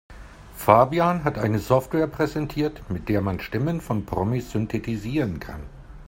[0.57, 5.61] Fabian hat eine Software präsentiert, mit der man Stimmen von Promis synthetisieren kann.